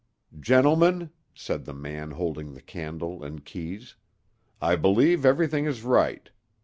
[0.39, 3.97] "Gentlemen," said the man holding the candle and keys,
[4.59, 6.27] "I believe everything is right.